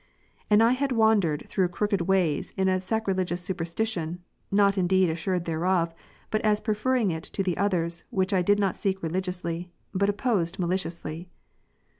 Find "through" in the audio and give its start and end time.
1.47-1.67